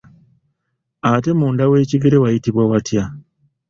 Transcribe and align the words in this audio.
Ate 1.11 1.31
munda 1.39 1.63
w'ekigere 1.71 2.17
wayitibwa 2.23 2.63
watya? 2.69 3.03